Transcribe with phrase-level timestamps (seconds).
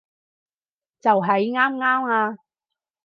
[0.99, 2.35] 就喺啱啱啊